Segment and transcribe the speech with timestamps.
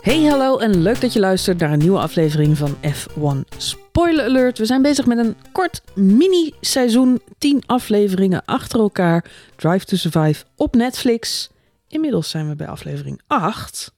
[0.00, 4.58] Hey, hallo en leuk dat je luistert naar een nieuwe aflevering van F1 Spoiler Alert.
[4.58, 9.24] We zijn bezig met een kort mini-seizoen, 10 afleveringen achter elkaar.
[9.56, 11.50] Drive to Survive op Netflix.
[11.88, 13.92] Inmiddels zijn we bij aflevering 8.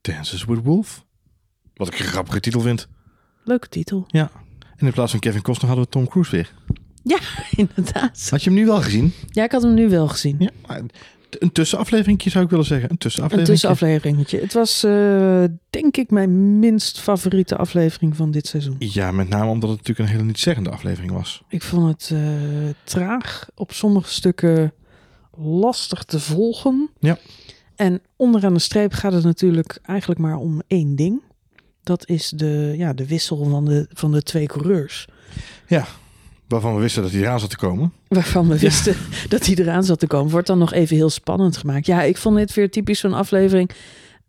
[0.00, 1.04] Dances with Wolf.
[1.74, 2.88] Wat ik een grappige titel vind.
[3.44, 4.04] Leuke titel.
[4.06, 4.30] Ja.
[4.76, 6.52] En in plaats van Kevin Costner hadden we Tom Cruise weer.
[7.02, 7.18] Ja,
[7.66, 8.28] inderdaad.
[8.30, 9.12] Had je hem nu wel gezien?
[9.28, 10.36] Ja, ik had hem nu wel gezien.
[10.38, 10.80] Ja.
[11.38, 12.84] Een tussenafleveringje zou ik willen zeggen.
[12.86, 13.58] Een Een tussenaflevering.
[13.60, 14.40] tussenafleveringetje.
[14.40, 18.76] Het was eh, denk ik mijn minst favoriete aflevering van dit seizoen.
[18.78, 21.42] Ja, met name omdat het natuurlijk een hele niet-zeggende aflevering was.
[21.48, 22.20] Ik vond het eh,
[22.84, 24.72] traag, op sommige stukken
[25.36, 26.90] lastig te volgen.
[26.98, 27.18] Ja.
[27.76, 31.22] En onderaan de streep gaat het natuurlijk eigenlijk maar om één ding.
[31.82, 35.06] Dat is de, ja, de wissel van de, van de twee coureurs.
[36.52, 37.92] Waarvan we wisten dat hij eraan zat te komen.
[38.08, 38.94] Waarvan we wisten
[39.28, 40.30] dat hij eraan zat te komen.
[40.30, 41.86] Wordt dan nog even heel spannend gemaakt.
[41.86, 43.70] Ja, ik vond dit weer typisch zo'n aflevering...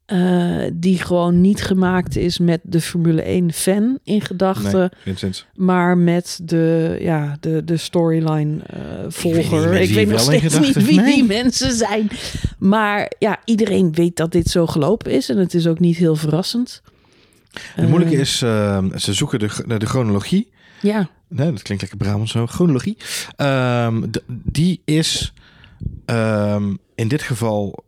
[0.06, 4.90] eh, die gewoon niet gemaakt is met de Formule 1 fan in gedachten.
[5.06, 9.74] Nee, maar met de, ja, de, de storyline eh, volger.
[9.74, 11.14] Ik weet nog steeds niet wie Nee.
[11.14, 12.10] die mensen zijn.
[12.60, 15.30] Maar ja, iedereen weet dat dit zo gelopen is.
[15.30, 16.82] En het is ook niet heel verrassend.
[17.76, 18.38] Het moeilijke Eh, is,
[19.04, 20.52] ze zoeken de, naar de chronologie.
[20.84, 22.46] Ja, Nee, dat klinkt lekker Brabant zo.
[22.48, 22.98] Chronologie.
[23.36, 25.34] Ehm, d- die is
[26.06, 27.84] ehm, in dit geval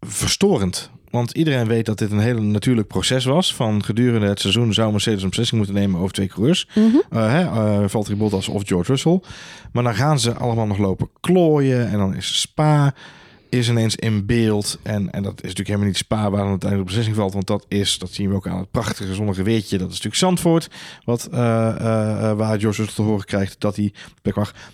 [0.00, 0.90] verstorend.
[1.10, 3.54] Want iedereen weet dat dit een heel natuurlijk proces was.
[3.54, 6.68] Van gedurende het seizoen zou Mercedes een beslissing moeten nemen over twee coureurs.
[6.74, 6.96] Mhm.
[7.10, 9.20] Eh, hè, eh, Valtteri Bottas of George Russell.
[9.72, 11.88] Maar dan gaan ze allemaal nog lopen klooien.
[11.88, 12.94] En dan is Spa
[13.50, 14.78] is ineens in beeld.
[14.82, 17.32] En, en dat is natuurlijk helemaal niet Spa waar dan uiteindelijk de beslissing valt.
[17.32, 19.76] Want dat is, dat zien we ook aan het prachtige zonnige weertje.
[19.78, 20.68] Dat is natuurlijk Zandvoort.
[21.04, 23.92] Wat, eh, eh, eh, waar George te horen krijgt dat hij...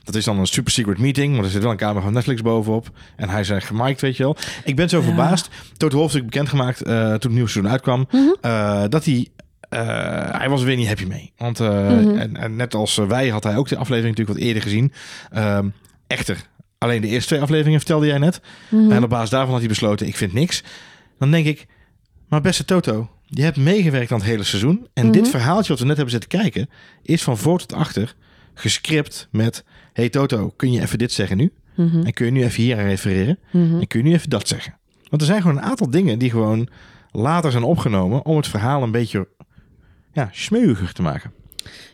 [0.05, 1.35] Dat is dan een super secret meeting.
[1.35, 2.91] Maar er zit wel een camera van Netflix bovenop.
[3.17, 4.37] En hij zijn gemiked, weet je wel.
[4.65, 5.05] Ik ben zo Ja.
[5.05, 5.49] verbaasd.
[5.79, 8.07] Wolff is natuurlijk bekendgemaakt eh, toen het nieuwe seizoen uitkwam.
[8.11, 8.89] Mhm.
[8.89, 9.29] dat hij
[10.31, 11.33] hij was er weer niet happy mee.
[11.36, 12.17] Want Mhm.
[12.19, 14.92] en, en net als wij had hij ook de aflevering natuurlijk wat eerder gezien.
[15.31, 15.69] Ehm,
[16.07, 16.47] echter,
[16.79, 18.41] alleen de eerste twee afleveringen vertelde jij net.
[18.69, 18.92] Mhm.
[18.92, 20.63] En op basis daarvan had hij besloten, ik vind niks.
[21.19, 21.67] Dan denk ik,
[22.29, 24.86] maar beste Toto, je hebt meegewerkt aan het hele seizoen.
[24.95, 25.13] En Mhm.
[25.13, 26.69] dit verhaaltje wat we net hebben zitten kijken,
[27.03, 28.15] is van voor tot achter
[28.55, 29.65] gescript met...
[29.92, 31.53] Hey Toto, kun je even dit zeggen nu?
[31.75, 32.07] Mhm.
[32.07, 33.39] En kun je nu even hier aan refereren?
[33.53, 34.75] En kun je nu even dat zeggen?
[35.09, 36.69] Want er zijn gewoon een aantal dingen die gewoon
[37.11, 39.29] later zijn opgenomen om het verhaal een beetje
[40.13, 41.33] ja, smeuiger te maken.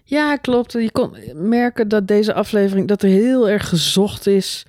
[0.04, 0.72] Ja, klopt.
[0.72, 4.66] Je kon merken dat deze aflevering dat er heel erg gezocht is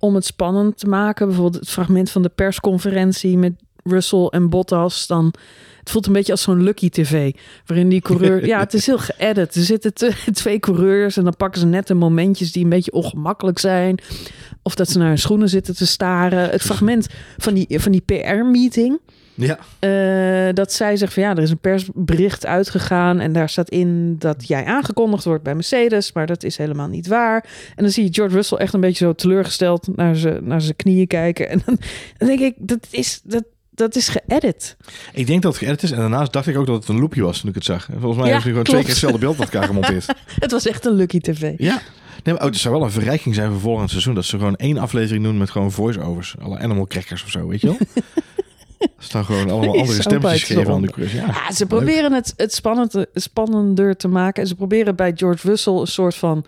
[0.00, 1.26] om het spannend te maken.
[1.26, 3.52] Bijvoorbeeld het fragment van de persconferentie met
[3.84, 5.06] Russell en Bottas.
[5.06, 5.34] Dan
[5.78, 7.32] het voelt een beetje als zo'n Lucky TV,
[7.66, 8.46] waarin die coureur.
[8.52, 9.54] ja, het is heel geëdit.
[9.54, 12.92] Er zitten te- twee coureurs en dan pakken ze net de momentjes die een beetje
[12.92, 13.98] ongemakkelijk zijn,
[14.62, 16.50] of dat ze naar hun schoenen zitten te staren.
[16.50, 17.06] Het fragment
[17.38, 18.98] van die van die PR-meeting.
[19.40, 23.70] Ja, Eh, dat zij zegt van ja, er is een persbericht uitgegaan en daar staat
[23.70, 27.44] in dat jij aangekondigd wordt bij Mercedes, maar dat is helemaal niet waar.
[27.76, 30.76] En dan zie je George Russell echt een beetje zo teleurgesteld naar zijn naar zijn
[30.76, 31.78] knieën kijken en dan,
[32.18, 34.76] dan denk ik dat is dat dat is geëdit.
[35.12, 35.90] ik denk dat het geëdit is.
[35.90, 37.88] En daarnaast dacht ik ook dat het een loopje was toen ik het zag.
[37.90, 38.68] En volgens mij Ja, heeft hij gewoon klopt.
[38.68, 40.06] twee keer hetzelfde beeld met elkaar gemonteerd.
[40.40, 41.52] Het was echt een lucky tv.
[41.56, 41.80] ja.
[42.24, 44.14] Nee, maar oh, het zou wel een verrijking zijn voor volgend seizoen.
[44.14, 46.34] Dat ze gewoon één aflevering doen met gewoon voice-overs.
[46.40, 47.76] Alle animal crackers of zo, weet je wel?
[48.98, 50.90] Ze dan gewoon allemaal andere stemmetjes buiten de geven aan de ronde.
[50.90, 51.12] coureurs.
[51.12, 54.42] Ja, Ja, ze proberen het, het spannend, spannender te maken.
[54.42, 56.44] En ze proberen bij George Russell een soort van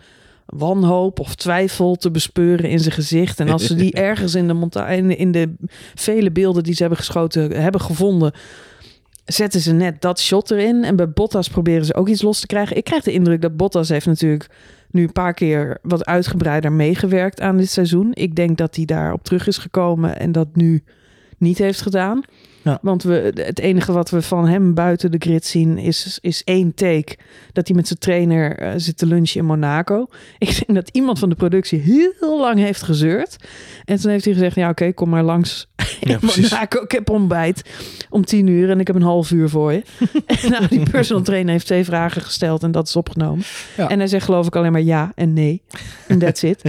[0.46, 3.40] wanhoop of twijfel te bespeuren in zijn gezicht.
[3.40, 5.54] En als ze die ergens in de, monta in de, in de
[5.94, 8.32] vele beelden die ze hebben geschoten hebben gevonden,
[9.24, 10.84] zetten ze net dat shot erin.
[10.84, 12.76] En bij Bottas proberen ze ook iets los te krijgen.
[12.76, 14.46] Ik krijg de indruk dat Bottas heeft natuurlijk
[14.90, 18.10] nu een paar keer wat uitgebreider meegewerkt aan dit seizoen.
[18.14, 20.82] Ik denk dat hij daarop terug is gekomen en dat nu
[21.42, 22.22] niet heeft gedaan.
[22.64, 22.78] Ja.
[22.82, 26.74] Want we, het enige wat we van hem buiten de grid zien is, is één
[26.74, 27.16] take.
[27.52, 30.06] Dat hij met zijn trainer eh, zit te lunchen in Monaco.
[30.38, 33.36] Ik denk dat iemand van de productie heel lang heeft gezeurd.
[33.84, 35.66] En toen heeft hij gezegd, ja oké, kom maar langs
[36.00, 36.18] in Ja.
[36.20, 36.82] Monaco.
[36.82, 37.62] Ik heb ontbijt
[38.10, 39.82] om tien uur en ik heb een half uur voor je.
[40.26, 43.44] en nou, die personal trainer heeft twee vragen gesteld en dat is opgenomen.
[43.76, 43.88] Ja.
[43.88, 45.62] En hij zegt geloof ik alleen maar ja en nee.
[46.06, 46.62] En that's it.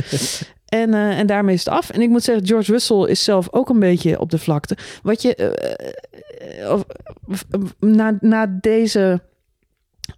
[0.74, 1.90] En, eh, en daarmee is het af.
[1.90, 4.78] En ik moet zeggen, George Russell is zelf ook een beetje op de vlakte.
[5.04, 6.82] Wat je eh, eh,
[7.80, 9.22] na, na deze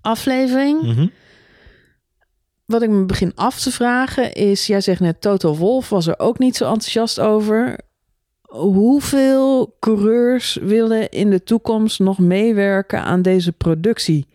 [0.02, 1.07] aflevering, Mhm.
[2.66, 6.19] wat ik me begin af te vragen is, jij zegt net Toto Wolf was er
[6.19, 7.80] ook niet zo enthousiast over.
[8.42, 14.28] Hoeveel coureurs willen in de toekomst nog meewerken aan deze productie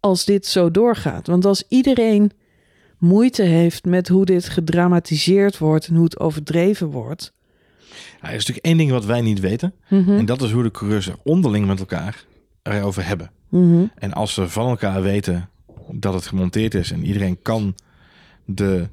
[0.00, 1.26] als dit zo doorgaat?
[1.26, 2.30] Want als iedereen
[3.06, 7.32] moeite heeft met hoe dit gedramatiseerd wordt en hoe het overdreven wordt,
[8.20, 9.72] er is natuurlijk één ding wat wij niet weten.
[9.88, 10.10] Mhm.
[10.16, 12.24] En dat is hoe de coureurs er onderling met elkaar
[12.62, 13.30] erover hebben.
[13.48, 13.84] Mhm.
[13.94, 15.48] En als ze van elkaar weten
[15.90, 17.74] dat het gemonteerd is en iedereen kan
[18.44, 18.88] de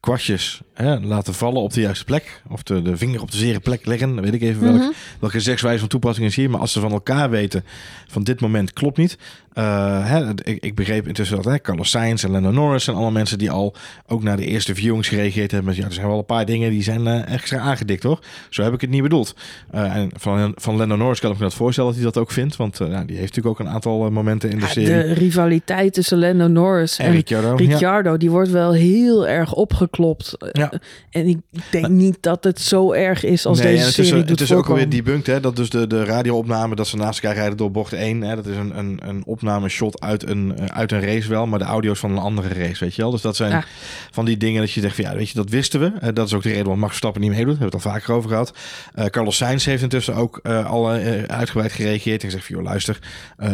[0.00, 2.42] kwastjes hè, laten vallen op de juiste plek.
[2.48, 4.14] Of de, de vinger op de zere plek leggen.
[4.14, 4.90] Dan weet ik even welk, Mhm.
[5.20, 6.50] welke zegswijze van toepassing is hier.
[6.50, 7.64] Maar als ze van elkaar weten
[8.06, 9.18] van dit moment klopt niet.
[9.58, 13.14] Eh, hè, ik, ik begreep intussen dat hè, Carlos Sainz en Lando Norris zijn allemaal
[13.14, 13.74] mensen die al
[14.06, 15.68] ook naar de eerste viewings gereageerd hebben.
[15.68, 18.18] Met, ja, er zijn wel een paar dingen die zijn eh, extra aangedikt hoor.
[18.50, 19.34] Zo heb ik het niet bedoeld.
[19.70, 22.30] Eh, en van, van Lando Norris kan ik me dat voorstellen dat hij dat ook
[22.30, 22.56] vindt.
[22.56, 24.88] Want ja, die heeft natuurlijk ook een aantal momenten in de Ja, serie.
[24.88, 28.12] de rivaliteit tussen Lando Norris en, en Ricciardo.
[28.12, 28.16] ja.
[28.16, 30.36] Die wordt wel heel erg opgeklopt.
[30.52, 30.72] Ja.
[31.10, 31.38] En ik
[31.70, 34.38] denk niet dat het zo erg is als Nee, deze en het is, serie doet
[34.40, 35.40] het is ook alweer debunked, hè?
[35.40, 38.22] Dat dus de, de radioopname dat ze naast elkaar rijden door bocht 1.
[38.22, 38.34] Hè?
[38.36, 41.58] Dat is een, een, een opname shot uit een, eh, uit een race wel, maar
[41.58, 43.10] de audio is van een andere race, weet je wel.
[43.10, 43.64] Dus dat zijn Ja.
[44.10, 45.92] van die dingen dat je zegt van ja, weet je, dat wisten we.
[46.00, 47.58] Eh, dat is ook de reden waarom Max Verstappen niet meedoet.
[47.58, 48.52] Hebben we het al vaker over gehad.
[48.94, 50.90] Eh, Carlos Sainz heeft intussen ook al
[51.26, 52.98] uitgebreid gereageerd en gezegd van joh, luister,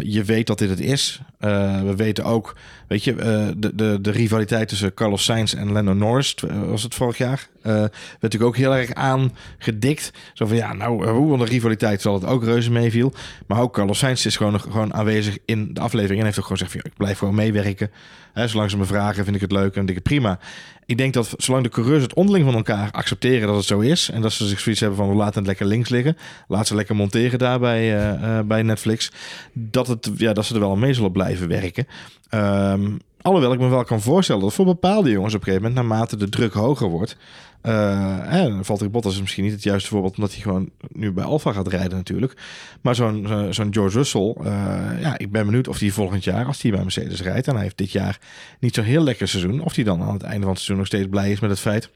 [0.01, 1.21] je weet dat dit het is.
[1.39, 2.57] We weten ook,
[2.89, 3.15] weet je,
[3.57, 6.35] de, de, de rivaliteit tussen Carlos Sainz en Lando Norris,
[6.67, 10.11] was het vorig jaar, werd natuurlijk ook heel erg aangedikt.
[10.33, 13.13] Zo van ja, nou, eh, hoe de rivaliteit zal het ook reuze meeviel.
[13.47, 16.59] Maar ook Carlos Sainz is gewoon, gewoon aanwezig in de aflevering en heeft ook gewoon
[16.59, 17.91] gezegd van ik blijf gewoon meewerken.
[18.33, 20.39] Hè, zolang ze me vragen, vind ik het leuk en vind ik prima.
[20.87, 24.11] Ik denk dat zolang de coureurs het onderling van elkaar accepteren dat het zo is.
[24.11, 26.17] En dat ze zich zoiets hebben van we laten het lekker links liggen.
[26.49, 29.13] Laat ze lekker monteren daar bij, eh, eh, bij Netflix.
[29.53, 31.87] Dat, het, ja, dat ze er wel mee zullen blijven werken.
[32.29, 32.91] Ehm,
[33.23, 36.17] alhoewel ik me wel kan voorstellen dat voor bepaalde jongens op een gegeven moment, naarmate
[36.17, 37.17] de druk hoger wordt.
[37.65, 41.25] Eh hè, Valtteri Bottas is misschien niet het juiste voorbeeld, omdat hij gewoon nu bij
[41.25, 42.37] Alfa gaat rijden natuurlijk.
[42.83, 46.47] Maar zo'n zo- zo'n George Russell, eh, ja, ik ben benieuwd of hij volgend jaar,
[46.47, 48.19] als hij bij Mercedes rijdt, en hij heeft dit jaar
[48.61, 50.87] niet zo'n heel lekker seizoen, of hij dan aan het einde van het seizoen nog
[50.87, 51.91] steeds blij is met het feit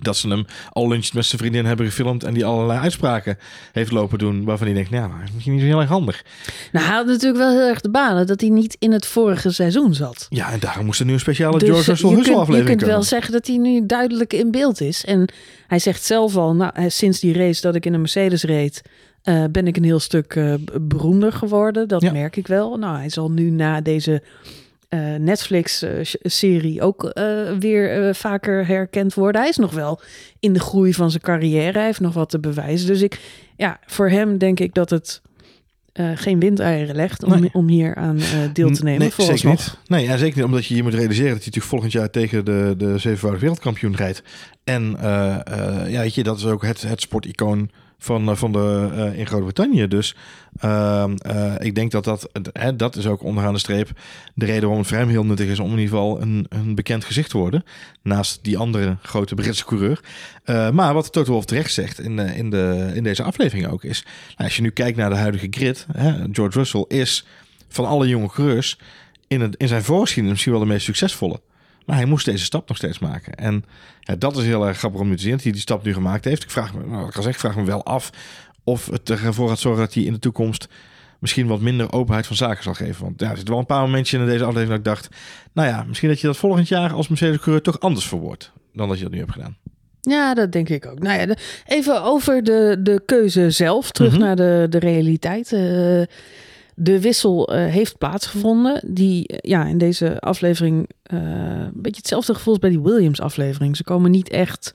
[0.00, 3.38] dat ze hem al lunch met zijn vriendin hebben gefilmd en die allerlei uitspraken
[3.72, 6.24] heeft lopen doen waarvan hij denkt, nou, dat is misschien niet zo heel erg handig.
[6.72, 9.50] Nou, hij had natuurlijk wel heel erg de banen dat hij niet in het vorige
[9.50, 10.26] seizoen zat.
[10.28, 12.78] Ja, en daarom moest er nu een speciale Dus George Russell Russell kunt, je aflevering
[12.78, 15.04] kunt wel zeggen dat hij nu duidelijk in beeld is.
[15.04, 15.32] En
[15.66, 18.82] hij zegt zelf al, nou, sinds die race dat ik in een Mercedes reed,
[19.22, 20.28] eh, ben ik een heel stuk
[20.64, 21.88] b- beroemder geworden.
[21.88, 22.12] Dat Ja.
[22.12, 22.76] merk ik wel.
[22.76, 24.22] Nou, hij zal nu na deze
[24.90, 29.40] eh, Netflix-serie ook eh, weer eh, vaker herkend worden.
[29.40, 30.00] Hij is nog wel
[30.40, 31.78] in de groei van zijn carrière.
[31.78, 32.86] Hij heeft nog wat te bewijzen.
[32.86, 33.20] Dus ik,
[33.56, 35.20] ja, voor hem denk ik dat het
[35.92, 37.50] eh, geen windeieren legt om, Nee.
[37.52, 39.00] om hier aan eh, deel te nemen.
[39.16, 39.76] Nee, zeker niet.
[39.86, 40.44] Nee, ja, zeker niet.
[40.44, 43.96] Omdat je hier moet realiseren dat hij natuurlijk volgend jaar tegen de, de zevenvoudig wereldkampioen
[43.96, 44.22] rijdt.
[44.64, 48.52] En eh, eh, ja, weet je, dat is ook het, het sporticoon van, eh, van
[48.52, 49.88] de, eh, in Groot-Brittannië.
[49.88, 50.14] Dus
[50.60, 52.30] ehm, eh, ik denk dat dat,
[52.76, 53.90] dat is ook onderaan de streep
[54.34, 57.04] de reden waarom het voor heel nuttig is om in ieder geval een, een bekend
[57.04, 57.64] gezicht te worden.
[58.02, 60.00] Naast die andere grote Britse coureur.
[60.44, 64.44] Maar wat Toto Wolff terecht zegt in, in, de, in deze aflevering ook is, nou,
[64.44, 65.86] als je nu kijkt naar de huidige grid,
[66.32, 67.26] George Russell is
[67.68, 68.78] van alle jonge coureurs
[69.26, 71.40] in, het, in zijn voorgeschiedenis misschien wel de meest succesvolle.
[71.86, 73.34] Maar hij moest deze stap nog steeds maken.
[73.34, 73.64] En
[74.00, 75.92] ja, dat is heel erg grappig om nu te zien dat hij die stap nu
[75.92, 76.42] gemaakt heeft.
[76.42, 78.10] Ik vraag me, nou, ik kan zeggen, ik vraag me wel af
[78.64, 80.68] of het ervoor gaat zorgen dat hij in de toekomst
[81.18, 83.04] misschien wat minder openheid van zaken zal geven.
[83.04, 85.08] Want ja, er zit wel een paar momentjes in deze aflevering dat ik dacht,
[85.52, 88.96] nou ja, misschien dat je dat volgend jaar als Mercedes-coureur toch anders verwoordt dan dat
[88.96, 89.56] je dat nu hebt gedaan.
[90.00, 90.98] Ja, dat denk ik ook.
[90.98, 91.34] Nou ja,
[91.66, 94.20] even over de, de keuze zelf, terug Mhm.
[94.20, 95.52] naar de, de realiteit.
[95.52, 96.02] Eh,
[96.82, 98.80] de wissel eh, heeft plaatsgevonden.
[98.86, 103.76] Die eh, ja, in deze aflevering eh, een beetje hetzelfde gevoel als bij die Williams-aflevering.
[103.76, 104.74] Ze komen niet echt.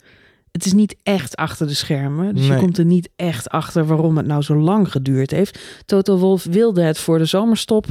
[0.51, 2.35] Het is niet echt achter de schermen.
[2.35, 5.59] Dus je komt er niet echt achter waarom het nou zo lang geduurd heeft.
[5.85, 7.85] Toto Wolf wilde het voor de zomerstop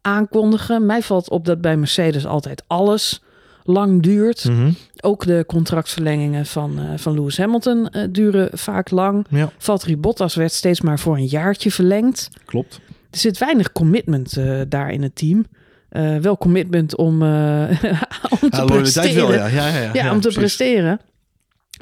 [0.00, 0.86] aankondigen.
[0.86, 3.22] Mij valt op dat bij Mercedes altijd alles
[3.64, 4.44] lang duurt.
[4.44, 4.70] Mhm.
[5.00, 9.26] Ook de contractverlengingen van, van Lewis Hamilton duren vaak lang.
[9.30, 12.28] Ja, Valtteri Bottas werd steeds maar voor een jaartje verlengd.
[12.44, 12.80] klopt.
[13.10, 15.44] Er zit weinig commitment eh, daar in het team.
[15.88, 17.82] Eh, wel commitment om, eh,
[18.42, 19.28] om te Ja, presteren.
[19.28, 19.46] wel, ja.
[19.46, 20.38] Ja, ja, ja, om te precies.
[20.38, 21.00] presteren.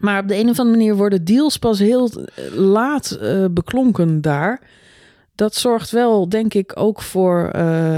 [0.01, 2.11] Maar op de een of andere manier worden deals pas heel
[2.55, 3.19] laat
[3.51, 4.61] beklonken daar.
[5.35, 7.51] Dat zorgt wel, denk ik, ook voor.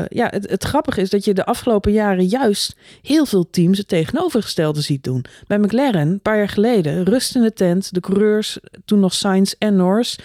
[0.08, 3.88] ja, het, het grappige is dat je de afgelopen jaren juist heel veel teams het
[3.88, 5.24] tegenovergestelde ziet doen.
[5.46, 7.94] Bij McLaren, een paar jaar geleden, rust in de tent.
[7.94, 10.18] De coureurs, toen nog Sainz en Norris,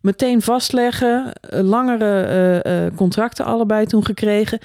[0.00, 1.32] meteen vastleggen.
[1.32, 4.58] eh, langere eh, eh, contracten allebei toen gekregen.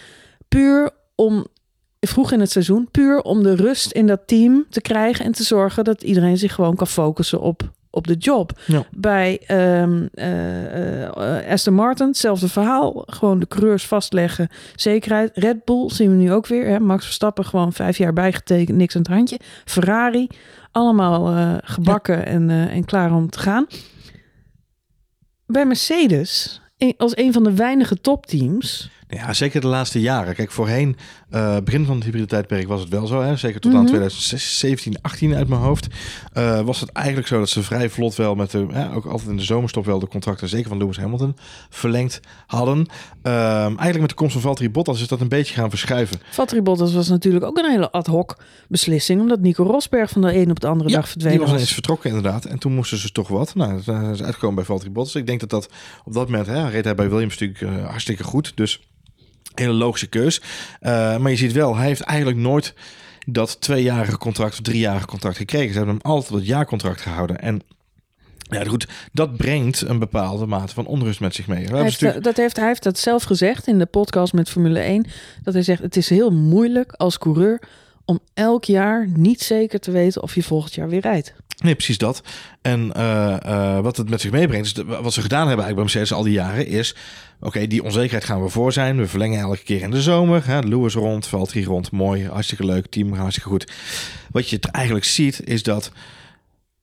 [0.47, 1.45] Puur om
[2.07, 2.87] vroeg in het seizoen.
[2.91, 6.53] Puur om de rust in dat team te krijgen en te zorgen dat iedereen zich
[6.53, 8.59] gewoon kan focussen op, op de job.
[8.65, 8.83] Ja.
[8.91, 13.03] Bij ehm eh, eh, Aston Martin, hetzelfde verhaal.
[13.05, 15.31] Gewoon de coureurs vastleggen, zekerheid.
[15.33, 16.67] Red Bull zien we nu ook weer.
[16.67, 16.79] Hè?
[16.79, 19.39] Max Verstappen gewoon vijf jaar bijgetekend, niks aan het handje.
[19.65, 20.27] Ferrari,
[20.71, 23.65] allemaal gebakken en, en klaar om te gaan.
[25.47, 26.61] Bij Mercedes,
[26.97, 28.89] als een van de weinige topteams...
[29.15, 30.35] Ja, zeker de laatste jaren.
[30.35, 30.97] Kijk, voorheen,
[31.29, 33.21] eh, begin van het hybride tijdperk was het wel zo.
[33.21, 33.35] Hè?
[33.35, 33.87] Zeker tot aan Mhm.
[33.87, 35.87] 2017, 18 uit mijn hoofd.
[36.33, 39.29] eh, was het eigenlijk zo dat ze vrij vlot wel met de, ja, ook altijd
[39.29, 41.35] in de zomerstop wel de contracten, zeker van Lewis Hamilton,
[41.69, 42.85] verlengd hadden.
[43.21, 43.33] Ehm,
[43.67, 46.19] eigenlijk met de komst van Valtteri Bottas is dat een beetje gaan verschuiven.
[46.31, 49.21] Valtteri Bottas was natuurlijk ook een hele ad hoc beslissing...
[49.21, 51.55] omdat Nico Rosberg van de een op de andere dag die verdwenen was was.
[51.57, 52.45] ineens vertrokken inderdaad.
[52.45, 53.55] En toen moesten ze toch wat.
[53.55, 55.15] Nou, dat is uitgekomen bij Valtteri Bottas.
[55.15, 55.69] Ik denk dat dat
[56.03, 58.51] op dat moment, hè, reed hij bij Williams natuurlijk eh, hartstikke goed.
[58.55, 58.81] Dus
[59.59, 60.41] hele logische keus.
[60.79, 62.73] Eh, maar je ziet wel, hij heeft eigenlijk nooit
[63.25, 65.71] dat tweejarige contract of driejarige contract gekregen.
[65.71, 67.39] Ze hebben hem altijd het jaarcontract gehouden.
[67.41, 67.61] En
[68.49, 71.65] ja, goed, dat brengt een bepaalde mate van onrust met zich mee.
[71.65, 74.79] Hij heeft, natuurlijk- dat heeft, hij heeft dat zelf gezegd in de podcast met Formule
[74.79, 75.05] 1.
[75.43, 77.61] Dat hij zegt, het is heel moeilijk als coureur
[78.05, 81.33] om elk jaar niet zeker te weten of je volgend jaar weer rijdt.
[81.63, 82.21] Nee, precies dat.
[82.61, 85.83] En eh, eh, wat het met zich meebrengt, is wat ze gedaan hebben eigenlijk bij
[85.83, 86.95] Mercedes al die jaren, is:
[87.39, 88.97] oké, die onzekerheid gaan we voor zijn.
[88.97, 90.47] We verlengen elke keer in de zomer.
[90.47, 93.71] Hè, Lewis rond, Valtteri rond, mooi, hartstikke leuk, team hartstikke goed.
[94.31, 95.91] Wat je eigenlijk ziet, is dat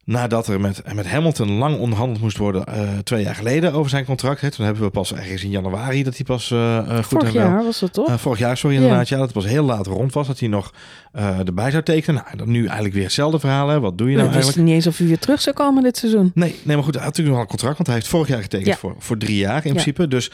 [0.05, 4.05] nadat er met, met Hamilton lang onderhandeld moest worden, eh, twee jaar geleden over zijn
[4.05, 4.41] contract.
[4.41, 7.43] Hè, toen hebben we pas ergens in januari dat hij pas eh, goed Vorig wel-
[7.43, 8.21] jaar was dat toch?
[8.21, 9.09] vorig jaar, sorry inderdaad.
[9.09, 9.19] Ja.
[9.19, 10.27] dat was heel laat rond was.
[10.27, 10.73] Dat hij nog
[11.13, 12.23] erbij zou tekenen.
[12.25, 13.69] Nou, dan nu eigenlijk weer hetzelfde verhaal.
[13.69, 13.81] Hè.
[13.81, 14.67] Wat doe je nou wisten eigenlijk?
[14.69, 16.31] niet eens of hij weer terug zou komen dit seizoen.
[16.35, 17.75] Nee, nee, maar goed, hij had natuurlijk nog wel een contract.
[17.77, 18.77] Want hij heeft vorig jaar getekend Ja.
[18.77, 19.71] voor, voor drie jaar in Ja.
[19.71, 20.09] principe.
[20.09, 20.31] Dus,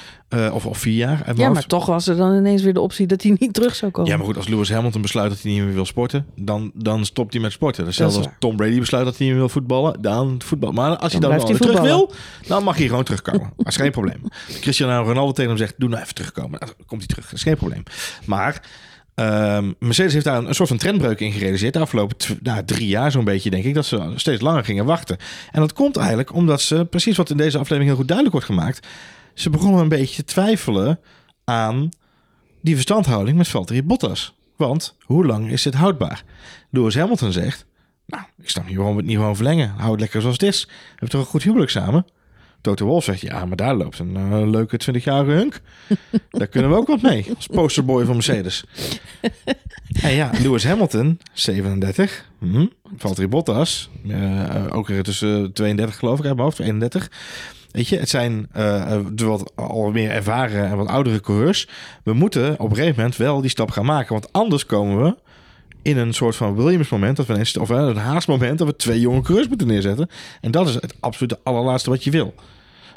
[0.53, 1.33] of, of vier jaar.
[1.37, 3.91] Ja, maar toch was er dan ineens weer de optie dat hij niet terug zou
[3.91, 4.11] komen.
[4.11, 7.05] Ja, maar goed, als Lewis Hamilton besluit dat hij niet meer wil sporten, dan, dan
[7.05, 7.95] stopt hij met sporten.
[7.95, 8.27] Zelfs als.
[8.39, 10.73] Tom Brady besluit dat hij niet meer wil voetballen, dan voetbal.
[10.73, 11.83] Maar als hij Dan dan, terug voetballen.
[11.83, 12.13] wil,
[12.47, 13.53] dan mag hij gewoon terugkomen.
[13.57, 14.21] Dat is geen probleem.
[14.61, 16.61] Cristiano Ronaldo tegen hem zegt, doe nou even terugkomen.
[16.61, 17.25] Dan komt hij terug.
[17.25, 17.83] Dat is geen probleem.
[18.25, 18.63] Maar
[19.15, 21.73] ehm, Mercedes heeft daar een, een soort van trendbreuk in gerealiseerd.
[21.73, 25.17] De afgelopen nou, drie jaar zo'n beetje, denk ik, dat ze steeds langer gingen wachten.
[25.51, 28.51] En dat komt eigenlijk omdat ze, precies wat in deze aflevering heel goed duidelijk wordt
[28.51, 28.87] gemaakt,
[29.35, 31.01] ze begonnen een beetje te twijfelen
[31.45, 31.89] aan
[32.63, 34.35] die verstandhouding met Valtteri Bottas.
[34.57, 36.25] Want hoe lang is dit houdbaar?
[36.71, 37.67] Lewis Hamilton zegt,
[38.09, 39.69] nou, ik snap niet waarom we het niet gewoon verlengen.
[39.77, 40.65] Hou het lekker zoals het is.
[40.65, 42.07] We hebben toch een goed huwelijk samen?
[42.61, 45.61] Toto Wolff zegt, ja, maar daar loopt een eh, leuke 20-jarige hunk.
[46.31, 47.27] daar kunnen we ook wat mee.
[47.37, 48.65] Als posterboy van Mercedes.
[50.03, 52.31] en ja, Lewis Hamilton, 37.
[52.39, 52.67] Hm.
[52.97, 57.11] Valtteri Bottas, eh, ook weer tussen 32 geloof ik uit mijn hoofd, 31.
[57.71, 58.49] Weet je, het zijn
[59.13, 61.69] de wat al meer ervaren en wat oudere coureurs.
[62.03, 64.13] We moeten op een gegeven moment wel die stap gaan maken.
[64.13, 65.17] Want anders komen we
[65.83, 68.77] in een soort van Williams moment, dat we ineens, of een haast moment, dat we
[68.77, 70.09] twee jonge coureurs moeten neerzetten.
[70.41, 72.35] En dat is het absolute allerlaatste wat je wil.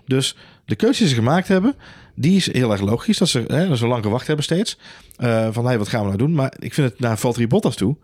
[0.06, 0.36] Dus
[0.66, 1.76] de keuze die ze gemaakt hebben,
[2.16, 3.18] die is heel erg logisch.
[3.18, 4.78] Dat ze hè, zo lang gewacht hebben steeds.
[5.16, 6.34] Eh, van, hey, wat gaan we nou doen?
[6.34, 7.98] Maar ik vind het naar Valtteri Bottas toe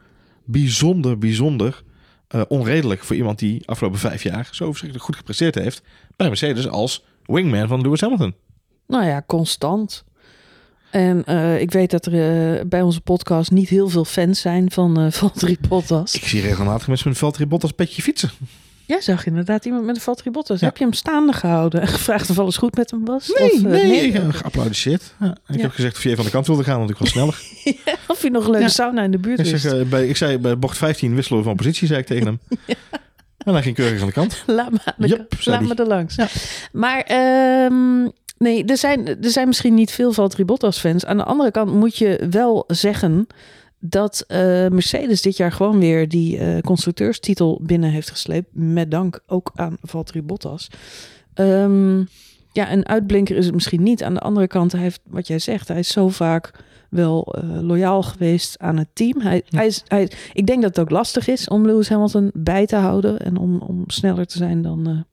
[0.47, 1.83] bijzonder, bijzonder
[2.27, 5.81] eh, onredelijk voor iemand die afgelopen vijf jaar zo verschrikkelijk goed gepresteerd heeft
[6.15, 8.35] bij Mercedes als wingman van Lewis Hamilton.
[8.87, 10.05] Nou ja, constant.
[10.97, 14.71] En eh, ik weet dat er eh, bij onze podcast niet heel veel fans zijn
[14.71, 16.15] van eh Valtteri Bottas.
[16.15, 18.29] Ik zie regelmatig mensen met Valtteri Bottas petje fietsen.
[18.85, 20.59] Jij zag inderdaad iemand met een Valtteri Bottas.
[20.59, 20.65] Ja.
[20.65, 23.33] Heb je hem staande gehouden en gevraagd of alles goed met hem was?
[23.39, 25.13] Nee, of, nee, ik heb geapplaudisseerd.
[25.19, 27.41] Ja, ik heb gezegd of jij van de kant wilde gaan, want ik was sneller.
[28.07, 30.59] Of hij nog een leuke sauna in de buurt ik, zeg, bij, ik zei bij
[30.59, 32.39] bocht 15 wisselen we van positie, zei ik tegen hem.
[33.37, 34.43] En hij ging keurig aan de kant.
[34.45, 36.15] Laat me, aan de kant- laat me er langs.
[36.71, 41.05] Maar ehm, nee, er zijn, er zijn misschien niet veel Valtteri Bottas fans.
[41.05, 43.27] Aan de andere kant moet je wel zeggen
[43.79, 48.47] dat eh, Mercedes dit jaar gewoon weer die eh, constructeurstitel binnen heeft gesleept.
[48.51, 50.67] Met dank ook aan Valtteri Bottas.
[51.33, 51.99] Ehm,
[52.51, 54.03] ja, een uitblinker is het misschien niet.
[54.03, 56.51] Aan de andere kant, hij heeft, wat jij zegt, hij is zo vaak
[56.89, 59.21] wel eh, loyaal geweest aan het team.
[59.21, 59.57] Hij, Ja.
[59.57, 62.75] hij is, hij, ik denk dat het ook lastig is om Lewis Hamilton bij te
[62.75, 65.05] houden en om, om sneller te zijn dan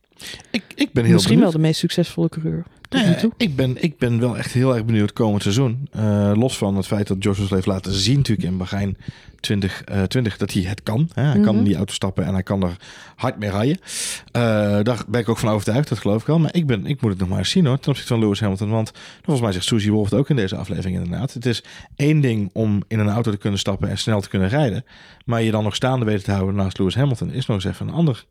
[0.51, 1.53] Ik, ik ben heel misschien benieuwd.
[1.53, 2.65] wel de meest succesvolle coureur.
[2.91, 5.89] Nee, ik, ben, ik ben wel echt heel erg benieuwd komend seizoen.
[5.93, 8.97] Eh, los van het feit dat Russell heeft laten zien natuurlijk in Bahrein
[9.41, 11.09] 2020 dat hij het kan.
[11.15, 11.23] Hè?
[11.23, 11.57] Hij kan Mhm.
[11.59, 12.77] in die auto stappen en hij kan er
[13.17, 13.79] hard mee rijden.
[14.33, 14.43] Eh,
[14.83, 16.39] daar ben ik ook van overtuigd, dat geloof ik wel.
[16.39, 18.41] Maar ik, ben, ik moet het nog maar eens zien hoor, ten opzichte van Lewis
[18.41, 18.71] Hamilton.
[18.71, 21.33] Want volgens mij zegt Susie Wolf het ook in deze aflevering inderdaad.
[21.33, 21.63] Het is
[21.97, 24.85] één ding om in een auto te kunnen stappen en snel te kunnen rijden.
[25.25, 27.89] Maar je dan nog staande weten te houden naast Lewis Hamilton is nog eens even
[27.89, 28.25] een ander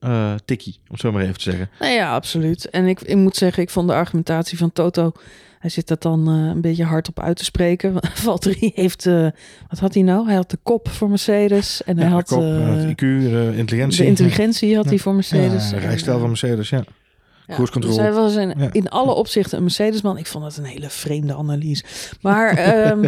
[0.00, 1.70] eh tikkie, om zo maar even te zeggen.
[1.80, 2.70] Nou ja, absoluut.
[2.70, 5.12] En ik, ik moet zeggen, ik vond de argumentatie van Toto...
[5.58, 7.94] Hij zit dat dan eh, een beetje hard op uit te spreken.
[8.14, 9.06] Valtteri heeft...
[9.06, 9.26] eh,
[9.68, 10.26] wat had hij nou?
[10.26, 11.82] Hij had de kop voor Mercedes.
[11.84, 14.02] En hij had kop, IQ, de intelligentie.
[14.02, 14.90] de intelligentie had Ja.
[14.90, 15.70] hij voor Mercedes.
[15.70, 16.84] Ja, rijstijl van Mercedes, ja.
[17.46, 18.68] Ja, Dus hij was een, Ja.
[18.72, 20.18] in alle opzichten een Mercedesman.
[20.18, 21.84] Ik vond dat een hele vreemde analyse.
[22.20, 22.58] Maar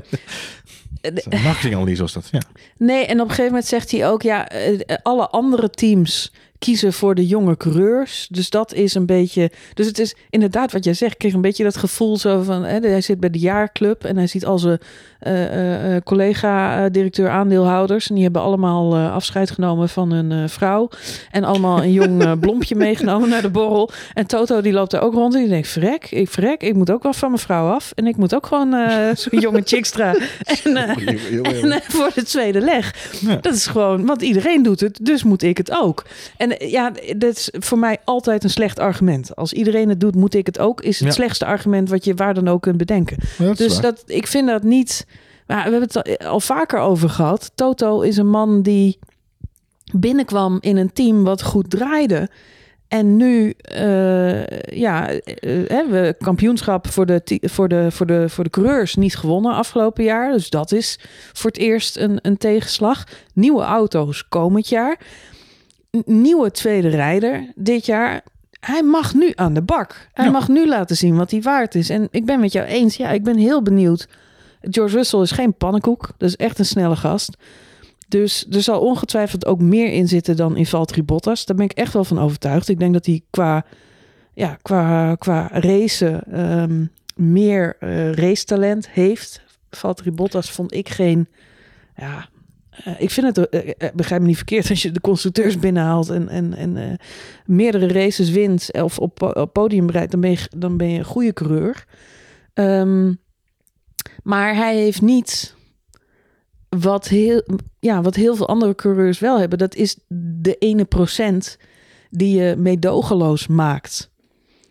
[1.00, 2.40] Een Marketinganalyse was dat, ja.
[2.76, 4.22] nee, en op een gegeven moment zegt hij ook...
[4.22, 4.48] ja,
[5.02, 8.28] alle andere teams kiezen voor de jonge coureurs.
[8.30, 9.50] Dus dat is een beetje...
[9.74, 11.12] Dus het is inderdaad wat jij zegt.
[11.12, 12.64] Ik kreeg een beetje dat gevoel zo van...
[12.64, 14.78] Hè, hij zit bij de jaarclub en hij ziet al zijn
[15.18, 18.08] eh, eh, eh, collega-directeur-aandeelhouders.
[18.08, 20.88] En die hebben allemaal afscheid genomen van hun eh, vrouw.
[21.30, 23.90] En allemaal een jong blompje meegenomen naar de borrel.
[24.14, 25.68] En Toto die loopt er ook rond en die denkt...
[25.68, 27.92] Verrek, ik verrek, ik moet ook wel van mijn vrouw af.
[27.94, 30.14] En ik moet ook gewoon eh, zo'n jonge chickstra.
[30.64, 32.94] En, en voor de tweede leg.
[33.20, 33.36] Ja.
[33.36, 36.04] Dat is gewoon, want iedereen doet het, dus moet ik het ook.
[36.36, 39.36] En eh, ja, dat is voor mij altijd een slecht argument.
[39.36, 40.80] Als iedereen het doet, moet ik het ook.
[40.80, 41.14] Is het Ja.
[41.14, 43.16] slechtste argument wat je waar dan ook kunt bedenken.
[43.38, 43.82] Ja, dat is Dus waar.
[43.82, 45.06] dat, ik vind dat niet.
[45.46, 47.50] Maar we hebben het al- al vaker over gehad.
[47.54, 48.98] Toto is een man die
[49.94, 52.28] binnenkwam in een team wat goed draaide.
[52.88, 55.22] En nu, eh, ja, eh,
[55.68, 60.04] hebben we kampioenschap voor de, voor, de, voor, de, voor de coureurs niet gewonnen afgelopen
[60.04, 60.32] jaar.
[60.32, 60.98] Dus dat is
[61.32, 63.04] voor het eerst een, een tegenslag.
[63.34, 64.98] Nieuwe auto's komend jaar.
[66.04, 68.22] Nieuwe tweede rijder dit jaar.
[68.60, 70.08] Hij mag nu aan de bak.
[70.12, 70.30] Hij Ja.
[70.30, 71.90] mag nu laten zien wat hij waard is.
[71.90, 72.96] En ik ben met jou eens.
[72.96, 74.08] Ja, ik ben heel benieuwd.
[74.60, 76.10] George Russell is geen pannenkoek.
[76.16, 77.36] Dat is echt een snelle gast.
[78.08, 81.44] Dus er zal ongetwijfeld ook meer in zitten dan in Valtteri Bottas.
[81.46, 82.68] Daar ben ik echt wel van overtuigd.
[82.68, 83.64] Ik denk dat hij qua,
[84.34, 89.42] ja, qua, qua racen ehm, meer eh racetalent heeft.
[89.70, 91.28] Valtteri Bottas vond ik geen...
[91.96, 92.28] Ja,
[92.84, 96.08] eh, ik vind het, eh, eh, begrijp me niet verkeerd, als je de constructeurs binnenhaalt
[96.08, 96.98] en, en, en
[97.46, 100.98] meerdere races wint of op, po- op podium bereikt, dan ben je, dan ben je
[100.98, 101.84] een goede coureur.
[102.54, 103.12] Ehm,
[104.22, 105.54] maar hij heeft niet
[106.68, 107.42] wat heel,
[107.78, 109.58] ja, wat heel veel andere coureurs wel hebben.
[109.58, 109.96] Dat is
[110.40, 111.58] de ene procent
[112.10, 114.10] die je meedogenloos maakt.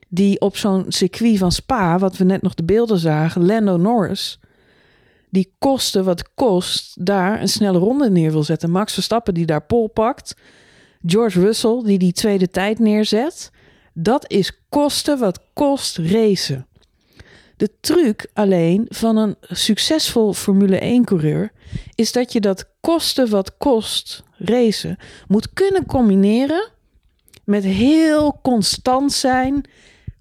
[0.07, 4.39] Die op zo'n circuit van Spa, wat we net nog de beelden zagen, Lando Norris,
[5.29, 8.71] die koste wat kost, daar een snelle ronde neer wil zetten.
[8.71, 10.35] Max Verstappen die daar pol pakt.
[11.05, 13.51] George Russell die die tweede tijd neerzet.
[13.93, 16.67] Dat is kosten wat kost racen.
[17.57, 21.51] De truc alleen van een succesvol Formule 1 coureur
[21.95, 26.69] is dat je dat kosten wat kost racen moet kunnen combineren
[27.43, 29.65] met heel constant zijn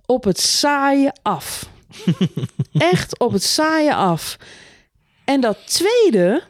[0.06, 1.70] op het saaie af.
[2.72, 4.38] Echt op het saaie af.
[5.28, 6.42] En dat tweede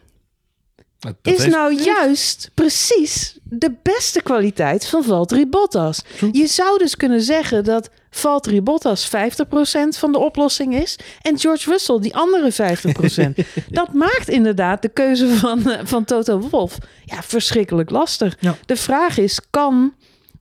[0.99, 6.03] Dat- is heeft- nou juist precies de beste kwaliteit van Valtteri Bottas.
[6.33, 11.71] Je zou dus kunnen zeggen dat Valtteri Bottas 50% van de oplossing is en George
[11.71, 13.39] Russell die andere 50%.
[13.69, 18.37] dat maakt inderdaad de keuze van, eh, van Toto Wolff ja, verschrikkelijk lastig.
[18.41, 18.57] Ja.
[18.67, 19.95] De vraag is, kan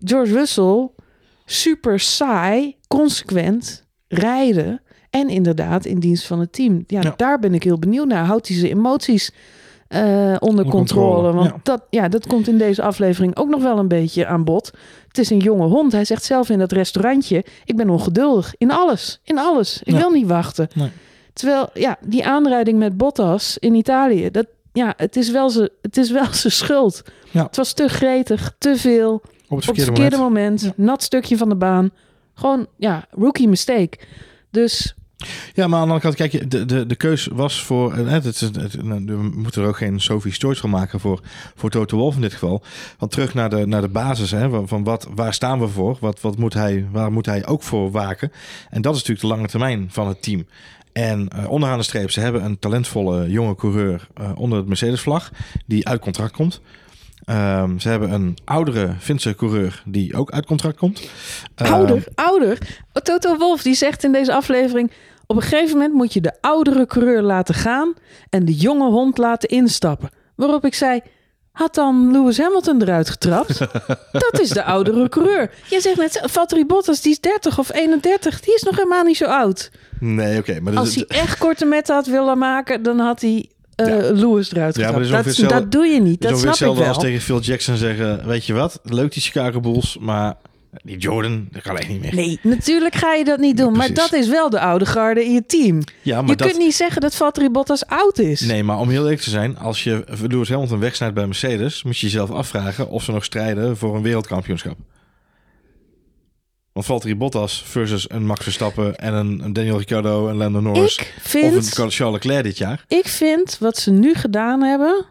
[0.04, 0.90] George Russell
[1.46, 4.82] super saai, consequent rijden
[5.20, 6.84] en inderdaad in dienst van het team?
[6.88, 7.14] Ja, Ja.
[7.16, 8.26] daar ben ik heel benieuwd naar.
[8.26, 9.32] Houdt hij zijn emoties
[9.88, 10.70] eh, onder, controle?
[10.70, 11.60] controle, Want ja.
[11.64, 14.72] Dat, ja, dat komt in deze aflevering ook nog wel een beetje aan bod.
[15.08, 15.92] Het is een jonge hond.
[15.92, 18.54] Hij zegt zelf in dat restaurantje: Ik ben ongeduldig.
[18.58, 19.20] In alles.
[19.24, 19.82] In alles.
[19.84, 19.98] Ik Ja.
[20.00, 20.68] wil niet wachten.
[20.74, 20.90] Nee.
[21.34, 25.98] Terwijl, ja, die aanrijding met Bottas in Italië, dat, ja, het is wel zijn het
[25.98, 27.02] is wel zijn schuld.
[27.32, 27.44] Ja.
[27.44, 29.14] Het was te gretig, te veel.
[29.14, 30.62] op het Op het verkeerde, verkeerde moment.
[30.62, 30.78] moment.
[30.78, 31.90] Nat stukje van de baan.
[32.34, 33.98] Gewoon, ja, rookie mistake.
[34.52, 34.96] Dus
[35.54, 37.94] Ja, maar aan de andere kant, kijk, de, de, de keus was voor...
[37.94, 41.22] eh, Het, het, het- nou, we moeten er ook geen Sophie's Choice van maken voor,
[41.56, 42.64] voor Toto Wolff in dit geval.
[42.98, 45.98] Want terug naar de, naar de basis, hè, van, van wat, waar staan we voor?
[46.00, 48.32] Wat, wat moet hij, waar moet hij ook voor waken?
[48.70, 50.46] En dat is natuurlijk de lange termijn van het team.
[50.94, 55.32] En eh, onderaan de streep, ze hebben een talentvolle jonge coureur eh, onder het Mercedes-vlag
[55.66, 56.62] die uit contract komt.
[57.28, 61.10] Ehm, ze hebben een oudere Finse coureur die ook uit contract komt.
[61.56, 62.58] Ehm, ouder, ouder.
[63.04, 64.92] Toto Wolf die zegt in deze aflevering...
[65.26, 67.94] op een gegeven moment moet je de oudere coureur laten gaan...
[68.30, 70.10] en de jonge hond laten instappen.
[70.36, 71.02] Waarop ik zei...
[71.52, 73.60] Had dan Lewis Hamilton eruit getrapt?
[74.28, 75.52] dat is de oudere coureur.
[75.70, 78.40] Jij zegt net, Valtteri Bottas, die is 30 of 31.
[78.40, 79.72] Die is nog helemaal niet zo oud.
[80.00, 80.60] Nee, oké.
[80.60, 82.84] maar Als hij echt korte metten had willen maken...
[82.84, 84.12] dan had hij eh, Ja.
[84.12, 86.88] Lewis eruit Ja, maar dat doe je niet, dat is snap ik wel.
[86.88, 88.28] als tegen Phil Jackson zeggen...
[88.28, 90.36] Weet je wat, leuk die Chicago Bulls, maar
[90.84, 92.16] die Jordan, dat kan echt niet meer.
[92.16, 93.78] Nee, natuurlijk ga je dat niet doen.
[93.78, 95.84] maar dat is wel de oude garde in je team.
[96.02, 96.48] Ja, maar je dat...
[96.48, 98.42] kunt niet zeggen dat Valtteri Bottas oud is.
[98.42, 101.98] Nee, maar om heel eerlijk te zijn, als je Lewis Hamilton wegsnijdt bij Mercedes, moet
[101.98, 104.78] je jezelf afvragen of ze nog strijden voor een wereldkampioenschap.
[106.78, 110.96] Want Valtteri Bottas versus een Max Verstappen en een, een Daniel Ricciardo en Lando Norris.
[110.98, 112.86] Ik Of een vind, Charles Leclerc dit jaar.
[112.88, 115.06] ik vind wat ze nu gedaan hebben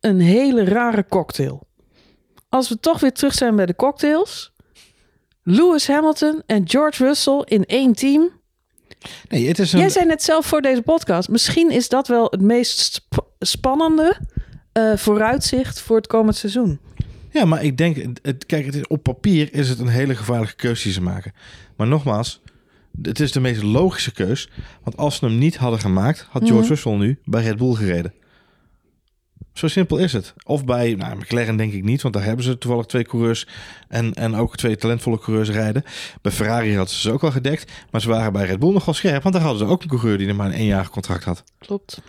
[0.00, 1.66] een hele rare cocktail.
[2.48, 4.52] Als we toch weer terug zijn bij de cocktails.
[5.42, 8.30] Lewis Hamilton en George Russell in één team.
[9.28, 9.78] Nee, het is een...
[9.78, 11.28] Jij zei net zelf voor deze podcast.
[11.28, 14.16] Misschien is dat wel het meest sp- spannende
[14.72, 16.80] eh, vooruitzicht voor het komend seizoen.
[17.36, 20.54] Ja, maar ik denk, het- kijk, het is, op papier is het een hele gevaarlijke
[20.56, 21.32] keuze die ze maken.
[21.76, 22.40] Maar nogmaals,
[23.02, 24.50] het is de meest logische keus.
[24.82, 26.68] Want als ze hem niet hadden gemaakt, had George Mhm.
[26.72, 28.12] Russell nu bij Red Bull gereden.
[29.52, 30.34] Zo simpel is het.
[30.44, 33.46] Of bij nou, McLaren denk ik niet, want daar hebben ze toevallig twee coureurs
[33.88, 35.82] en, en ook twee talentvolle coureurs rijden.
[36.22, 38.84] Bij Ferrari hadden ze ze ook al gedekt, maar ze waren bij Red Bull nog
[38.84, 41.24] wel scherp, want daar hadden ze ook een coureur die er maar een éénjarig contract
[41.24, 41.44] had.
[41.58, 42.00] Klopt.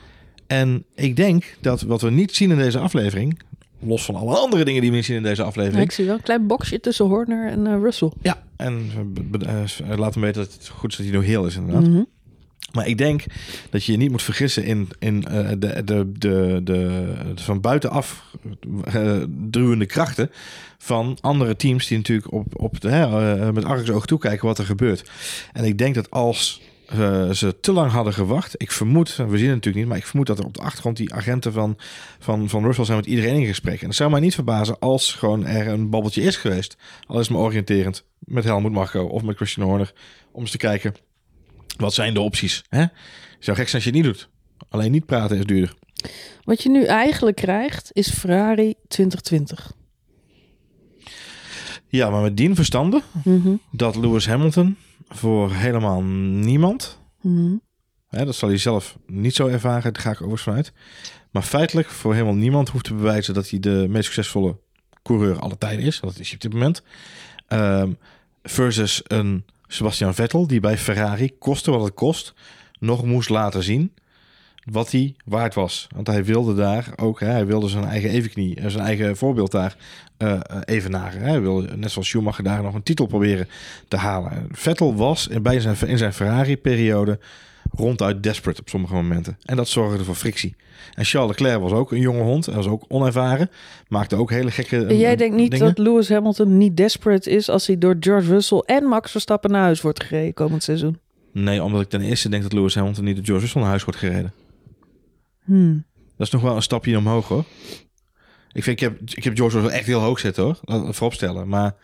[0.47, 3.39] En ik denk dat wat we niet zien in deze aflevering,
[3.79, 6.21] los van alle andere dingen die we zien in deze aflevering, ik zie wel een
[6.21, 8.11] klein boxje tussen Horner en eh, Russell.
[8.21, 8.91] Ja, en
[9.31, 11.87] be- eh, laat hem weten dat het goed is dat hij nog heel is inderdaad.
[11.87, 12.03] Mhm.
[12.71, 13.23] Maar ik denk
[13.69, 18.23] dat je je niet moet vergissen in, in eh, de, de, de, de, van buitenaf
[18.83, 19.17] eh,
[19.49, 20.31] druwende krachten
[20.77, 25.09] van andere teams die natuurlijk op, op de, eh, met argusoog toekijken wat er gebeurt.
[25.53, 29.45] En ik denk dat als eh, ze te lang hadden gewacht, ik vermoed, we zien
[29.45, 31.77] het natuurlijk niet, maar ik vermoed dat er op de achtergrond die agenten van,
[32.19, 33.81] van, van Russell zijn met iedereen in gesprek.
[33.81, 37.29] En het zou mij niet verbazen als gewoon er een babbeltje is geweest, al is
[37.29, 39.93] maar oriënterend, met Helmut Marko of met Christian Horner,
[40.31, 40.93] om eens te kijken
[41.77, 42.63] wat zijn de opties?
[42.69, 42.85] Hè?
[43.39, 44.29] Zou gek zijn als je het niet doet.
[44.69, 45.73] Alleen niet praten is duurder.
[46.43, 49.71] Wat je nu eigenlijk krijgt is Ferrari 2020.
[51.89, 53.55] Ja, maar met dien verstande Mhm.
[53.71, 54.75] dat Lewis Hamilton
[55.09, 57.53] voor helemaal niemand, Mhm.
[58.07, 60.71] hè, dat zal hij zelf niet zo ervaren, daar ga ik overigens vanuit,
[61.31, 64.57] maar feitelijk voor helemaal niemand hoeft te bewijzen dat hij de meest succesvolle
[65.03, 65.99] coureur alle tijden is.
[65.99, 66.83] Dat is hij op dit moment.
[67.47, 67.91] Ehm,
[68.43, 72.33] versus een Sebastian Vettel die bij Ferrari, koste wat het kost,
[72.79, 73.93] nog moest laten zien
[74.71, 75.87] wat hij waard was.
[75.95, 79.51] Want hij wilde daar ook, hè, hij wilde zijn eigen evenknie, eh, zijn eigen voorbeeld
[79.51, 79.75] daar
[80.17, 81.21] eh eh, evenaren.
[81.21, 81.29] Hè.
[81.29, 83.47] Hij wilde, net zoals Schumacher, daar nog een titel proberen
[83.87, 84.47] te halen.
[84.51, 87.19] Vettel was in, bij zijn, in zijn Ferrari-periode
[87.71, 89.37] ronduit desperate op sommige momenten.
[89.45, 90.55] En dat zorgde voor frictie.
[90.93, 92.45] En Charles Leclerc was ook een jonge hond.
[92.45, 93.49] Hij was ook onervaren.
[93.87, 95.67] Maakte ook hele gekke En jij denkt niet dingen.
[95.67, 99.61] dat Lewis Hamilton niet desperate is als hij door George Russell en Max Verstappen naar
[99.61, 100.97] huis wordt gereden komend seizoen?
[101.31, 103.83] Nee, omdat ik ten eerste denk dat Lewis Hamilton niet door George Russell naar huis
[103.83, 104.33] wordt gereden.
[105.47, 105.85] Hmm.
[106.17, 107.43] Dat is nog wel een stapje omhoog hoor.
[108.51, 110.59] Ik, vind, ik, heb, ik heb George Russell echt heel hoog zitten hoor.
[110.61, 111.47] Laat vooropstellen.
[111.47, 111.75] Maar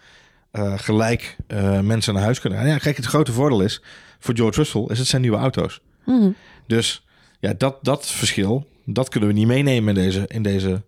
[0.51, 2.67] eh, gelijk eh, mensen naar huis kunnen gaan.
[2.67, 3.81] Ja, kijk, het grote voordeel is
[4.19, 5.81] voor George Russell is het zijn nieuwe auto's.
[6.05, 6.29] Mhm.
[6.67, 7.05] Dus
[7.39, 10.81] ja, dat, dat verschil, dat kunnen we niet meenemen in deze, in deze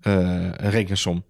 [0.00, 1.24] eh, rekensom.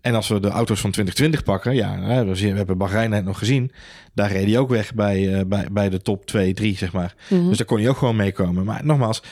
[0.00, 3.72] En als we de auto's van 2020 pakken, ja, we, hebben Bahrein net nog gezien.
[4.14, 7.14] Daar reed hij ook weg bij, bij, bij de top 2, 3, zeg maar.
[7.28, 7.48] Mhm.
[7.48, 8.64] Dus daar kon hij ook gewoon meekomen.
[8.64, 9.22] Maar nogmaals,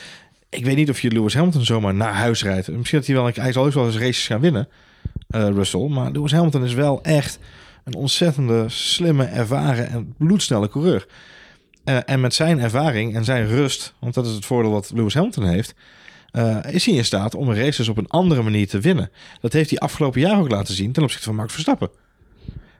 [0.49, 2.67] ik weet niet of je Lewis Hamilton zomaar naar huis rijdt.
[2.67, 4.67] Misschien dat hij wel, hij zal heus wel eens races gaan winnen,
[5.27, 5.87] eh, Russell.
[5.87, 7.39] Maar Lewis Hamilton is wel echt
[7.83, 11.07] een ontzettende slimme, ervaren en bloedsnelle coureur.
[11.83, 15.13] Eh, en met zijn ervaring en zijn rust, want dat is het voordeel wat Lewis
[15.13, 15.73] Hamilton heeft,
[16.31, 19.11] eh, is hij in staat om races op een andere manier te winnen.
[19.41, 21.89] Dat heeft hij afgelopen jaar ook laten zien ten opzichte van Max Verstappen.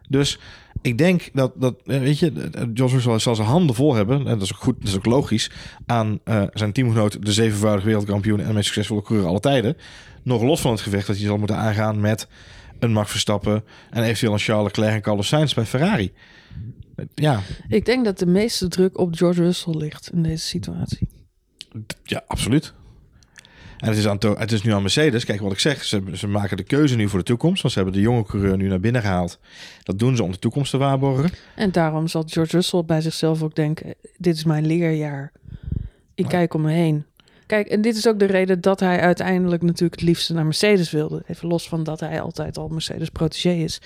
[0.07, 0.39] Dus
[0.81, 4.17] ik denk dat, dat eh, weet je, eh, George Russell zal zijn handen vol hebben,
[4.17, 5.51] en dat is ook goed, dat is ook logisch,
[5.85, 9.77] aan eh, zijn teamgenoot, de zevenvoudig wereldkampioen en de meest succesvolle coureur alle tijden.
[10.23, 12.27] Nog los van het gevecht dat hij zal moeten aangaan met
[12.79, 16.11] een Max Verstappen en eventueel een Charles Leclerc en Carlos Sainz bij Ferrari.
[16.95, 21.09] Eh, Ja, Ik denk dat de meeste druk op George Russell ligt in deze situatie.
[22.03, 22.73] Ja, absoluut.
[23.79, 25.25] En het is, aan het is nu aan Mercedes.
[25.25, 25.83] Kijk wat ik zeg.
[25.83, 27.61] Ze, ze maken de keuze nu voor de toekomst.
[27.61, 29.39] Want ze hebben de jonge coureur nu naar binnen gehaald.
[29.83, 31.29] Dat doen ze om de toekomst te waarborgen.
[31.55, 35.31] En daarom zal George Russell bij zichzelf ook denken: dit is mijn leerjaar.
[36.15, 37.05] Ik Maar- kijk om me heen.
[37.45, 40.91] Kijk, en dit is ook de reden dat hij uiteindelijk natuurlijk het liefste naar Mercedes
[40.91, 41.23] wilde.
[41.27, 43.81] Even los van dat hij altijd al Mercedes protégé is.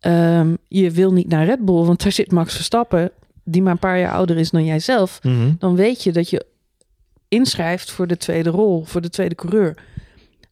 [0.00, 3.10] Ehm, je wil niet naar Red Bull, want daar zit Max Verstappen,
[3.44, 5.18] die maar een paar jaar ouder is dan jijzelf.
[5.58, 6.44] Dan weet je dat je
[7.32, 9.76] inschrijft voor de tweede rol, voor de tweede coureur.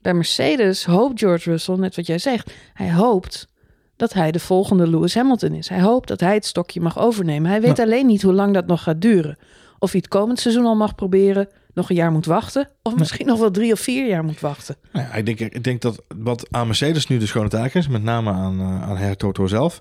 [0.03, 3.49] Bij Mercedes hoopt George Russell, net wat jij zegt, hij hoopt
[3.97, 5.69] dat hij de volgende Lewis Hamilton is.
[5.69, 7.51] Hij hoopt dat hij het stokje mag overnemen.
[7.51, 9.39] Hij weet alleen niet hoe lang dat nog gaat duren.
[9.79, 13.27] Of hij het komend seizoen al mag proberen, nog een jaar moet wachten, of misschien
[13.27, 14.77] nog wel drie of vier jaar moet wachten.
[14.93, 17.89] Nou ja, ik, denk, ik denk dat wat aan Mercedes nu de schone taak is,
[17.89, 19.81] met name aan, eh, aan Herr Toto zelf,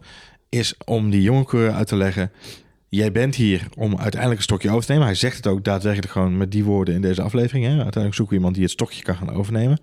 [0.50, 2.32] is om die jonge coureur uit te leggen.
[2.90, 5.08] Jij bent hier om uiteindelijk een stokje over te nemen.
[5.08, 7.66] Hij zegt het ook daadwerkelijk gewoon met die woorden in deze aflevering.
[7.66, 7.72] Hè?
[7.72, 9.80] Uiteindelijk zoeken we iemand die het stokje kan gaan overnemen.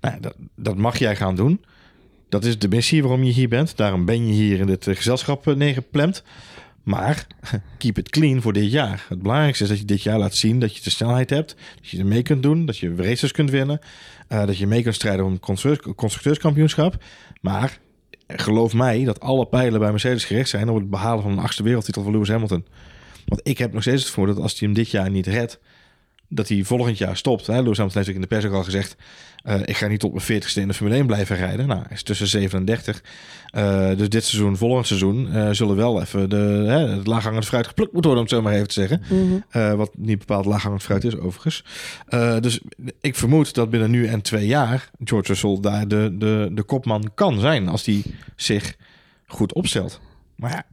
[0.00, 1.64] Nou, dat, dat mag jij gaan doen.
[2.28, 3.76] Dat is de missie waarom je hier bent.
[3.76, 6.22] Daarom ben je hier in dit eh, gezelschap eh, neergeplemd.
[6.82, 7.26] Maar
[7.78, 9.04] keep it clean voor dit jaar.
[9.08, 11.56] Het belangrijkste is dat je dit jaar laat zien dat je de snelheid hebt.
[11.80, 12.66] Dat je er mee kunt doen.
[12.66, 13.78] Dat je races kunt winnen.
[14.28, 17.04] eh, dat je mee kunt strijden om het constru- constructeurskampioenschap.
[17.40, 17.78] Maar
[18.36, 21.62] geloof mij dat alle pijlen bij Mercedes gericht zijn op het behalen van een achtste
[21.62, 22.66] wereldtitel van Lewis Hamilton.
[23.26, 25.60] Want ik heb nog steeds het vermoeden dat als hij hem dit jaar niet redt,
[26.28, 27.46] dat hij volgend jaar stopt.
[27.46, 27.60] Hè?
[27.60, 28.96] Lewis Hamilton heeft ook in de pers ook al gezegd,
[29.42, 31.66] eh, ik ga niet tot mijn 40ste in de Formule 1 blijven rijden.
[31.66, 33.02] Nou, hij is tussen 37.
[33.50, 37.66] Eh, dus dit seizoen, volgend seizoen, eh, zullen wel even de, hè, het laaghangend fruit
[37.66, 39.02] geplukt moeten worden, om het zo maar even te zeggen.
[39.52, 39.76] Mhm.
[39.76, 41.64] Wat niet bepaald laaghangend fruit is, overigens.
[42.40, 42.60] Dus
[43.00, 47.10] ik vermoed dat binnen nu en twee jaar George Russell daar de, de, de kopman
[47.14, 48.02] kan zijn als hij
[48.36, 48.76] zich
[49.26, 50.00] goed opstelt.
[50.34, 50.64] Maar ja,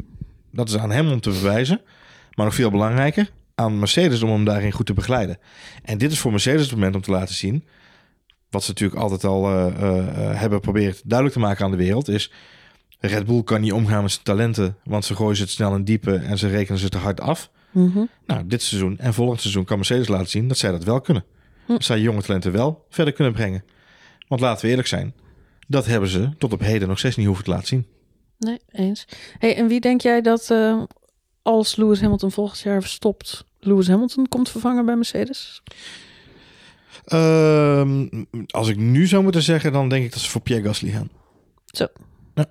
[0.51, 1.81] dat is aan hem om te bewijzen.
[2.33, 5.37] Maar nog veel belangrijker, aan Mercedes om hem daarin goed te begeleiden.
[5.83, 7.65] En dit is voor Mercedes het moment om te laten zien,
[8.49, 11.77] wat ze natuurlijk altijd al eh, eh, eh, hebben geprobeerd duidelijk te maken aan de
[11.77, 12.31] wereld, is
[12.99, 15.83] Red Bull kan niet omgaan met zijn talenten, want ze gooien ze het snel in
[15.83, 17.49] diepe en ze rekenen ze te hard af.
[17.71, 18.05] Mhm.
[18.25, 21.25] Nou, dit seizoen en volgend seizoen kan Mercedes laten zien dat zij dat wel kunnen.
[21.65, 21.71] Hm.
[21.71, 23.63] Dat zij jonge talenten wel verder kunnen brengen.
[24.27, 25.13] Want laten we eerlijk zijn,
[25.67, 27.85] dat hebben ze tot op heden nog steeds niet hoeven te laten zien.
[28.37, 29.07] Nee, eens.
[29.37, 30.53] Hey, en wie denk jij dat
[31.45, 35.61] als Lewis Hamilton volgend jaar stopt, Lewis Hamilton komt vervangen bij Mercedes?
[37.05, 38.07] Ehm,
[38.47, 41.09] als ik nu zou moeten zeggen, dan denk ik dat ze voor Pierre Gasly gaan.
[41.65, 41.87] Zo.
[42.33, 42.45] Ja.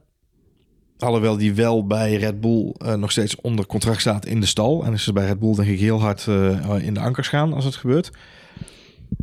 [0.99, 4.85] Alhoewel die wel bij Red Bull eh, nog steeds onder contract staat in de stal.
[4.85, 7.53] En is ze bij Red Bull denk ik heel hard eh, in de ankers gaan
[7.53, 8.11] als het gebeurt.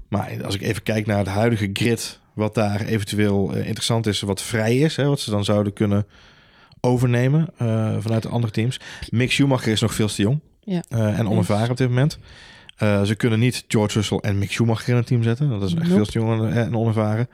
[0.08, 4.22] Maar als ik even kijk naar het huidige grid, wat daar eventueel eh, interessant is,
[4.22, 6.08] wat vrij is, hè, wat ze dan zouden kunnen
[6.82, 8.80] overnemen eh, vanuit de andere teams.
[9.10, 10.84] Mick Schumacher is nog veel te jong Ja.
[10.90, 12.18] eh, en onervaren op dit moment.
[12.76, 15.50] Eh, ze kunnen niet George Russell en Mick Schumacher in een team zetten.
[15.50, 15.96] Dat is echt Nope.
[15.96, 17.28] veel te jong en- en onervaren.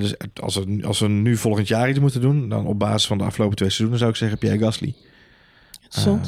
[0.00, 3.18] Dus als ze, als ze nu volgend jaar iets moeten doen, dan op basis van
[3.18, 4.94] de afgelopen twee seizoenen zou ik zeggen Pierre Gasly.
[5.90, 6.18] Ehm,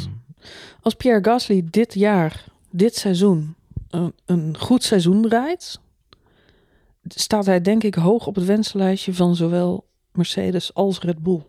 [0.83, 3.55] Als Pierre Gasly dit jaar, dit seizoen,
[3.91, 5.81] een, een goed seizoen rijdt,
[7.09, 11.41] staat hij denk ik hoog op het wensenlijstje van zowel Mercedes als Red Bull.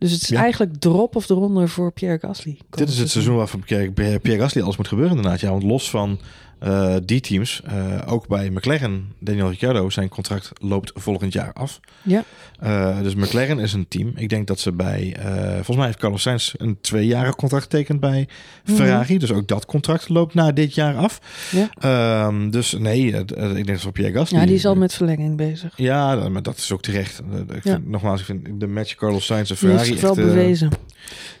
[0.00, 0.40] Dus het is Ja.
[0.40, 2.58] eigenlijk drop of eronder voor Pierre Gasly.
[2.70, 5.40] Dit is het seizoen waarvan Pierre, Pierre Gasly alles moet gebeuren inderdaad.
[5.40, 6.18] Ja, want los van
[6.60, 11.80] eh, die teams, eh, ook bij McLaren, Daniel Ricciardo, zijn contract loopt volgend jaar af.
[12.02, 12.24] Ja.
[12.60, 14.12] Eh, dus McLaren is een team.
[14.16, 15.16] Ik denk dat ze bij,
[15.54, 18.28] volgens mij heeft Carlos Sainz een tweejarig contract getekend bij
[18.64, 18.76] Mhm.
[18.76, 19.18] Ferrari.
[19.18, 21.20] Dus ook dat contract loopt na dit jaar af.
[21.50, 21.68] Ja.
[21.80, 24.38] Ehm, dus nee, ik denk dat Pierre Gasly...
[24.38, 25.72] Ja, die is al met verlenging bezig.
[25.76, 27.22] Ja, dat- maar dat is ook terecht.
[27.48, 27.72] Ik Ja.
[27.72, 30.34] vind, Nogmaals, ik vind de match Carlos Sainz en Die heeft Ferrari zich wel echt,
[30.34, 30.70] bewezen.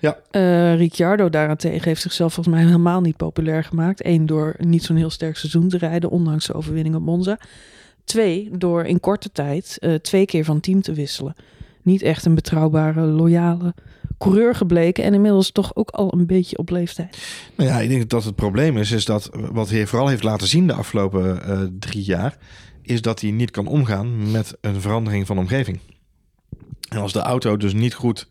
[0.00, 0.16] ja.
[0.74, 4.04] Ricciardo daarentegen heeft zichzelf volgens mij helemaal niet populair gemaakt.
[4.06, 7.38] Eén, door niet zo'n heel sterk seizoen te rijden, ondanks de overwinning op Monza.
[8.04, 11.34] Twee, door in korte tijd eh, twee keer van team te wisselen.
[11.82, 13.74] Niet echt een betrouwbare, loyale
[14.18, 15.04] coureur gebleken.
[15.04, 17.18] En inmiddels toch ook al een beetje op leeftijd.
[17.56, 20.46] Nou ja, ik denk dat het probleem is, is dat wat hij vooral heeft laten
[20.46, 22.36] zien de afgelopen eh, drie jaar,
[22.82, 25.80] is dat hij niet kan omgaan met een verandering van omgeving.
[26.88, 28.28] En als de auto dus niet goed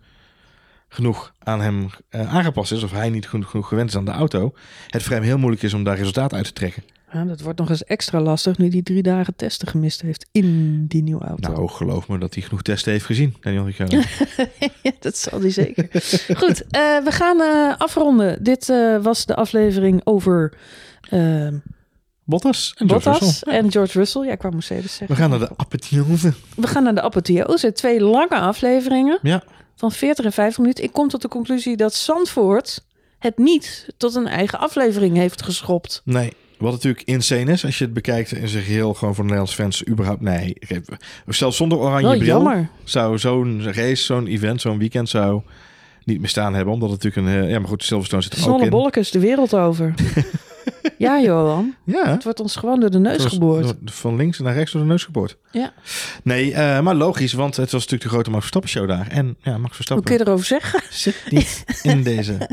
[0.89, 4.54] genoeg aan hem eh, aangepast is, of hij niet genoeg gewend is aan de auto,
[4.88, 6.84] het voor hem heel moeilijk is om daar resultaat uit te trekken.
[7.13, 10.86] Ja, dat wordt nog eens extra lastig nu hij drie dagen testen gemist heeft in
[10.88, 11.52] die nieuwe auto.
[11.52, 13.97] Nou, geloof me dat hij genoeg testen heeft gezien, Daniel Ricciardo.
[14.82, 15.88] Ja, dat zal hij zeker.
[16.41, 18.43] Goed, eh, we gaan eh, afronden.
[18.43, 18.67] Dit
[19.02, 20.54] was de aflevering over
[21.10, 21.47] eh,
[22.23, 23.54] Bottas en George Bottas Russell.
[23.54, 24.25] en George Russell.
[24.25, 25.15] Ja, ik wou Mercedes zeggen.
[25.15, 26.34] We gaan naar de apotheose.
[26.56, 27.71] We gaan naar de apotheose.
[27.71, 29.43] Twee lange afleveringen Ja,
[29.79, 30.83] van 40 en 50 minuten.
[30.83, 32.85] Ik kom tot de conclusie dat Zandvoort
[33.19, 36.01] het niet tot een eigen aflevering heeft geschopt.
[36.05, 39.29] Nee, wat natuurlijk insane is, als je het bekijkt in zijn geheel, gewoon voor de
[39.29, 40.57] Nederlandse fans, überhaupt, nee.
[41.27, 42.69] Zelfs zonder oranje Wel bril jammer.
[42.83, 45.41] zou zo'n race, zo'n event, zo'n weekend zou
[46.03, 48.51] niet meer staan hebben, omdat het natuurlijk een, eh, ja, maar goed, Silverstone zit er
[48.51, 48.69] ook in.
[48.69, 49.93] bolletjes de wereld over.
[50.99, 51.75] ja, Johan.
[51.83, 53.73] Ja, Het wordt ons gewoon door de neus geboord.
[53.85, 55.38] van links naar rechts door de neus geboord.
[55.51, 55.73] Ja.
[56.23, 59.07] Nee, eh, maar logisch, want het was natuurlijk de grote Max Verstappen show daar.
[59.07, 60.81] En ja, Max Hoe Verstappen kun je erover zeggen?
[60.89, 62.31] zit niet in deze.
[62.38, 62.47] Hij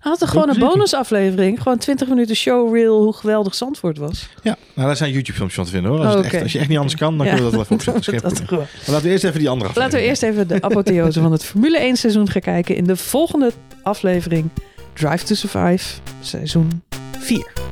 [0.00, 1.62] had er gewoon een bonusaflevering.
[1.62, 4.28] Gewoon 20 minuten showreel hoe geweldig Zandvoort was.
[4.42, 6.00] Ja, nou daar zijn YouTube filmpjes van te vinden hoor.
[6.06, 7.32] Als, Oh, echt, als je echt niet anders kan, dan Ja.
[7.34, 8.22] kunnen we dat wel even opzetten.
[8.30, 8.50] Dat Dat.
[8.50, 10.08] Maar laten we eerst even die andere Laten we aflevering.
[10.08, 14.48] eerst even de apotheose van het Formule 1 seizoen gaan kijken in de volgende aflevering
[14.92, 16.82] Drive to Survive seizoen
[17.18, 17.65] 4.